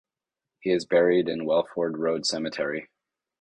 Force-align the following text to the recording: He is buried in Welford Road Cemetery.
He 0.61 0.71
is 0.71 0.87
buried 0.87 1.29
in 1.29 1.45
Welford 1.45 1.95
Road 1.99 2.25
Cemetery. 2.25 2.89